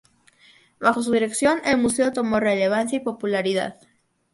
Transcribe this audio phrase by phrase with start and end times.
[0.79, 3.75] Bajo su dirección el museo tomó relevancia y popularidad.